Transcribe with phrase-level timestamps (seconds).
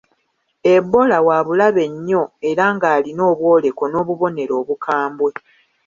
[0.75, 5.31] Ebola wa bulabe nnyo era ng'alina obwoleko n'obubonero obukambwe.